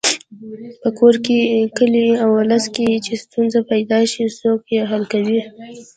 [0.81, 1.13] په کور،
[1.77, 5.41] کلي او ولس کې چې ستونزه پیدا شي څوک یې حل کوي.